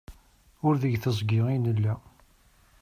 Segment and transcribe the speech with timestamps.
[0.67, 1.93] Ur deg teẓgi ay nella.